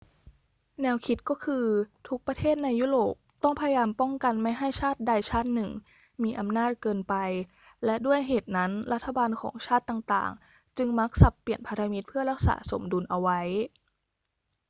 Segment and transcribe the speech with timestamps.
[0.81, 1.65] แนวคิดก็คือ
[2.07, 3.13] ทุกประเทศในยุโรป
[3.43, 5.71] ต้องพยายามป้องกันไม่ให้ชาติใดชาติหนึ่ง
[6.23, 7.15] มีอำนาจเกินไป
[7.85, 13.39] และด้วยเหตุนั้นรัฐบาลของชาติต่าง ๆ จึงมักสับเปลี่ยนพันธมิตรเพื่อรักษาสมดุลเอาไว้